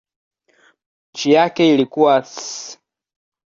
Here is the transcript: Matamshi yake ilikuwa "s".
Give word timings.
Matamshi 0.47 1.31
yake 1.31 1.73
ilikuwa 1.73 2.17
"s". 2.19 2.79